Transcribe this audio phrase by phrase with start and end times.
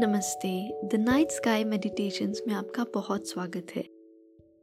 [0.00, 0.50] नमस्ते।
[0.84, 3.84] The night sky meditations में आपका बहुत स्वागत है।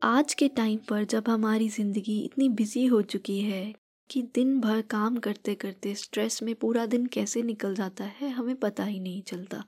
[0.04, 3.74] आज के टाइम पर जब हमारी ज़िंदगी इतनी बिज़ी हो चुकी है
[4.10, 8.56] कि दिन भर काम करते करते स्ट्रेस में पूरा दिन कैसे निकल जाता है, हमें
[8.56, 9.64] पता ही नहीं चलता।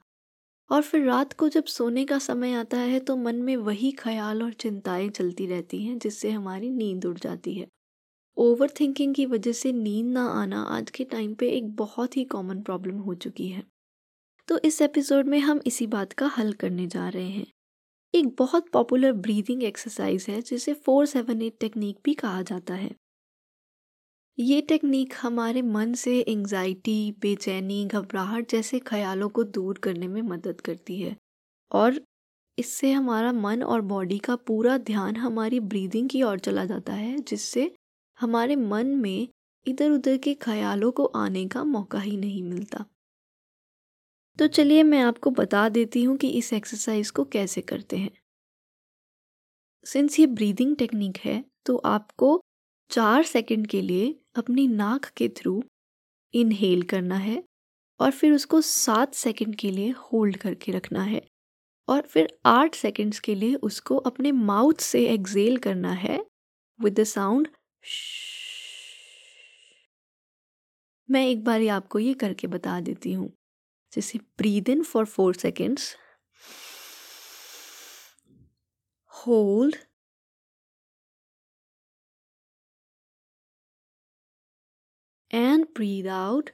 [0.70, 4.44] और फिर रात को जब सोने का समय आता है तो मन में वही ख्याल
[4.44, 7.67] और चिंताएँ चलती रहती हैं, जिससे हमारी नींद उड़ जाती है।
[8.38, 12.23] ओवर थिंकिंग की वजह से नींद ना आना आज के टाइम पे एक बहुत ही
[12.26, 13.63] कॉमन प्रॉब्लम हो चुकी है।
[14.49, 17.48] तो इस एपिसोड में हम इसी बात का हल करने जा रहे हैं।
[18.16, 22.95] एक बहुत पॉपुलर ब्रीदिंग एक्सरसाइज है, जिसे फोर सेवन एट टेक्निक भी कहा जाता है।
[24.40, 30.62] ये टेक्निक हमारे मन से एंजाइटी बेचैनी, घबराहट जैसे ख्यालों को दूर करने में मदद
[30.62, 31.18] करती है।
[31.71, 32.02] और
[32.59, 37.20] इससे हमारा मन और बॉडी का पूरा ध्यान हमारी ब्रीदिंग की ओर चला जाता है,
[37.20, 37.76] जिससे
[38.20, 39.27] हमारे मन में
[39.68, 42.85] इधर उधर के ख्यालों को आने का मौका ही नहीं मिलता।
[44.40, 48.12] तो चलिए मैं आपको बता देती हूँ कि इस एक्सरसाइज को कैसे करते हैं।
[49.85, 52.41] सिंस ये ब्रीदिंग टेक्निक है तो आपको
[52.91, 55.63] चार सेकंड के लिए अपनी नाक के थ्रू
[56.34, 57.43] इनहेल करना है
[57.99, 61.21] और फिर उसको सात सेकंड के लिए होल्ड करके रखना है
[61.87, 66.25] और फिर आठ सेकंड्स के लिए उसको अपने माउथ से एक्सेल करना है
[66.79, 67.47] विद द साउंड
[71.09, 73.38] मैं एक बार आपको ये करके बता देती हूँ।
[73.94, 75.95] जैसे breathe in for four seconds
[79.12, 79.75] hold
[85.31, 86.50] and breathe out.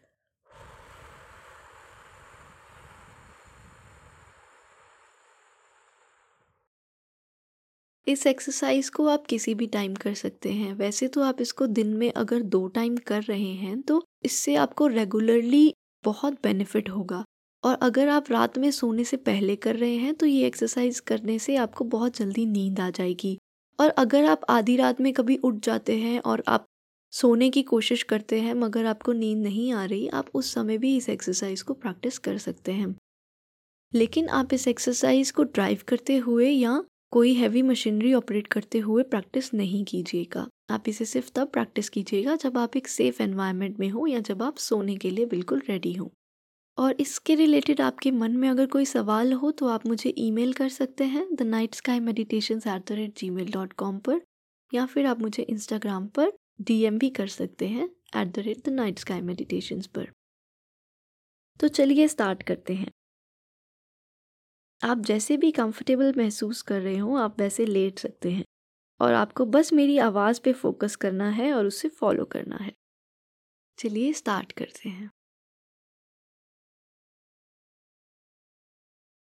[8.07, 11.93] इस एक्सरसाइज को आप किसी भी टाइम कर सकते हैं। वैसे तो आप इसको दिन
[11.97, 15.73] में अगर दो टाइम कर रहे हैं तो इससे आपको रेगुलरली
[16.05, 17.23] बहुत बेनिफिट होगा।
[17.63, 21.37] और अगर आप रात में सोने से पहले कर रहे हैं तो ये एक्सरसाइज करने
[21.39, 23.37] से आपको बहुत जल्दी नींद आ जाएगी।
[23.79, 26.65] और अगर आप आधी रात में कभी उठ जाते हैं और आप
[27.13, 30.95] सोने की कोशिश करते हैं, मगर आपको नींद नहीं आ रही, आप उस समय भी
[30.97, 32.95] इस एक्सरसाइज को प्रैक्टिस कर सकते हैं।
[33.93, 36.83] लेकिन आप इस एक्सरसाइज को ड्राइव करते हुए या
[37.15, 42.35] कोई हैवी मशीनरी ऑपरेट करते हुए प्रैक्टिस नहीं कीजिएगा। आप इसे सिर्फ़ तब प्रैक्टिस कीजिएगा
[42.35, 45.93] जब आप एक सेफ़ एनवायरनमेंट में हो या जब आप सोने के लिए बिल्कुल रेडी
[45.93, 46.11] हो।
[46.77, 50.69] और इसके रिलेटेड आपके मन में अगर कोई सवाल हो तो आप मुझे ईमेल कर
[50.69, 54.21] सकते हैं the night sky meditation at the rate Gmail dot com पर
[54.73, 56.31] या फिर आप मुझे इंस्टाग्राम पर
[56.61, 60.11] डीएम भी कर सकते हैं at the rate the night sky meditation पर।
[61.59, 62.91] तो चलिए स्टार्ट करते हैं।
[64.81, 68.43] आप जैसे भी कंफर्टेबल महसूस कर रहे हो, आप वैसे लेट सकते हैं।
[68.99, 72.73] और आपको बस मेरी आवाज़ पे फोकस करना है और उसे फॉलो करना है।
[73.77, 75.09] चलिए स्टार्ट करते हैं।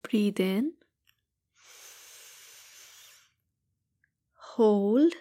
[0.03, 0.72] Breathe in
[4.41, 5.16] hold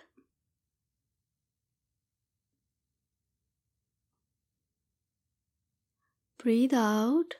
[6.40, 7.34] breathe out.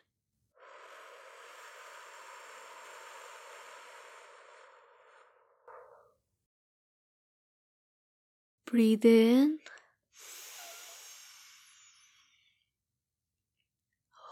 [8.74, 9.60] Breathe in.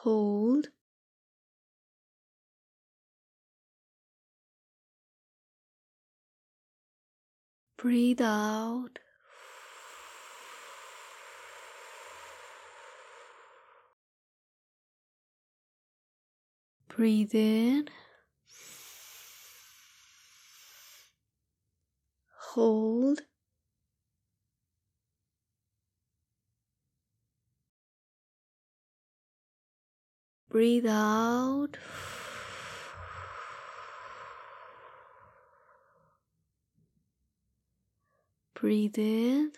[0.01, 0.71] Hold.
[7.77, 8.99] Breathe out.
[16.89, 17.87] Breathe in.
[22.55, 23.23] Hold.
[30.53, 31.79] Breathe out.
[38.55, 39.53] Breathe in.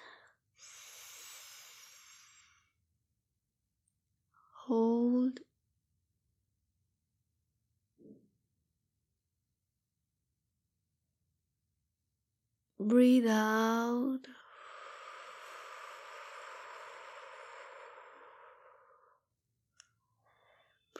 [4.66, 5.40] Hold.
[12.78, 14.20] Breathe out.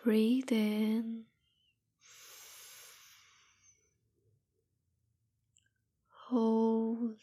[0.05, 1.25] Breathe in.
[6.29, 7.19] Hold.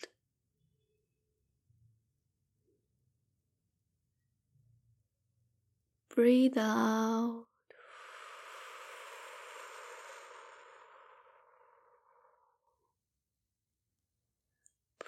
[6.16, 7.46] Breathe out.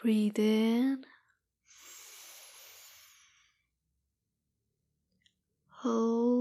[0.01, 1.05] Breathe in.
[5.69, 6.32] Hold.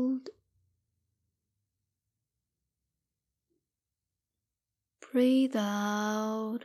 [5.12, 6.64] Breathe out.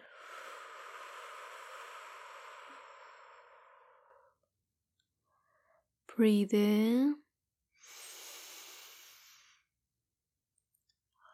[6.08, 7.18] Breathe in.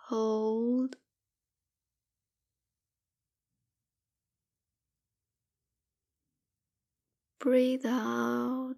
[0.08, 0.98] Hold.
[7.40, 8.78] Breathe out.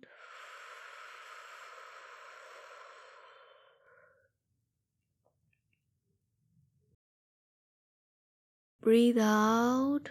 [8.85, 10.09] Breathe out.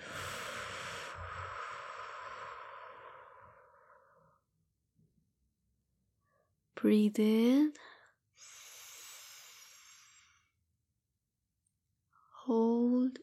[6.74, 7.72] Breathe in.
[12.44, 13.18] Hold.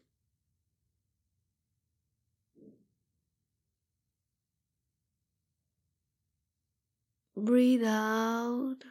[7.36, 8.84] Breathe out.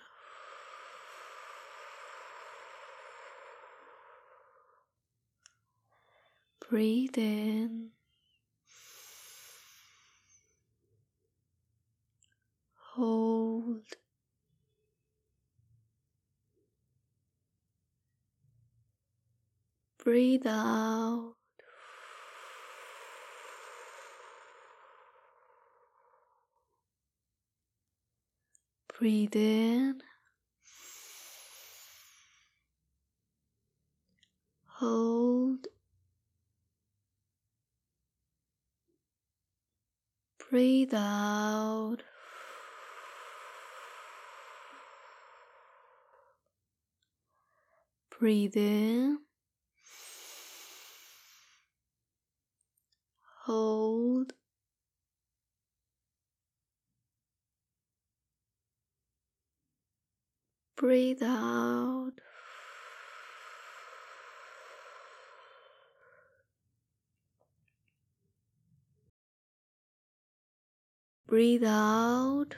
[6.72, 7.90] Breathe in.
[12.94, 13.84] Hold.
[20.02, 21.36] Breathe out.
[28.98, 30.02] Breathe in.
[34.68, 35.68] Hold.
[40.52, 42.04] Breathe out.
[48.20, 49.20] Breathe in.
[53.46, 54.34] Hold.
[60.76, 62.14] Breathe out.
[71.32, 72.56] Breathe out.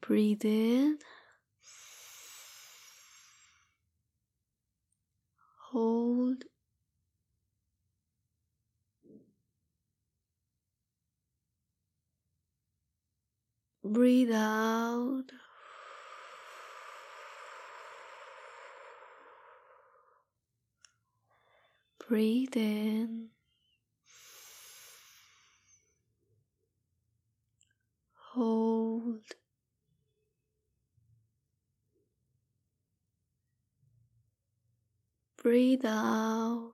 [0.00, 0.98] Breathe in.
[5.70, 6.44] Hold.
[13.84, 15.32] Breathe out.
[22.10, 23.28] Breathe in.
[28.32, 29.22] Hold.
[35.40, 36.72] Breathe out.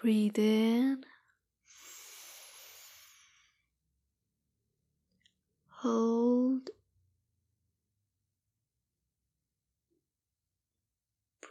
[0.00, 1.04] Breathe in.
[5.70, 6.70] Hold.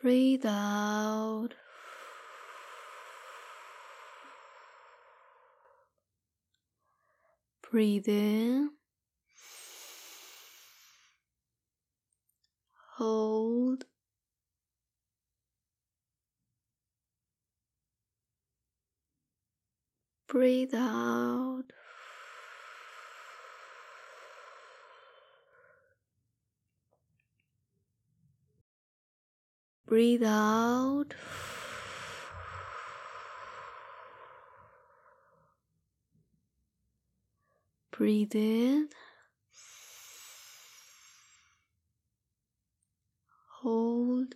[0.03, 1.55] Breathe out.
[7.71, 8.71] Breathe in.
[12.97, 13.85] Hold.
[20.27, 21.71] Breathe out.
[29.93, 31.13] Breathe out.
[37.91, 38.89] Breathe in.
[43.61, 44.33] Hold.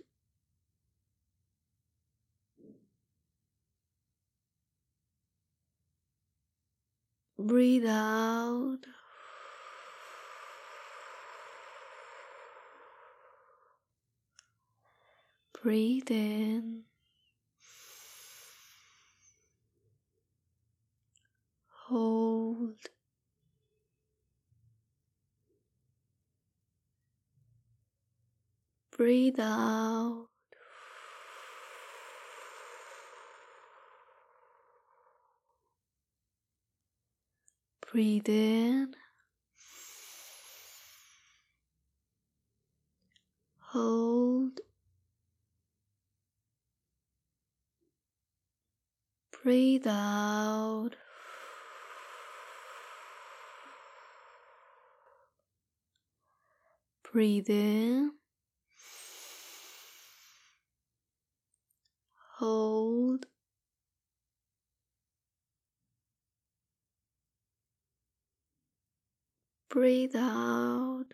[7.40, 8.86] Breathe out.
[15.68, 16.84] Breathe in.
[21.88, 22.78] Hold.
[28.96, 30.28] Breathe out.
[37.92, 38.96] Breathe in.
[43.60, 44.62] Hold.
[49.48, 50.98] Breathe out.
[57.10, 58.12] Breathe in.
[62.40, 63.28] Hold.
[69.70, 71.06] Breathe out.